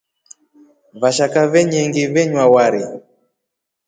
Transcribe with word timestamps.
Vashaka 1.01 1.39
venyengi 1.51 2.01
venywa 2.13 2.43
wari. 2.53 2.81